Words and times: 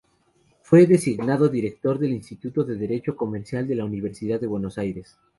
Fue 0.63 0.87
designado 0.87 1.47
Director 1.47 1.99
del 1.99 2.09
Instituto 2.13 2.63
de 2.63 2.75
Derecho 2.75 3.15
Comercial 3.15 3.67
de 3.67 3.75
la 3.75 3.85
Universidad 3.85 4.41
de 4.41 4.47
Buenos 4.47 4.79
Aires. 4.79 5.15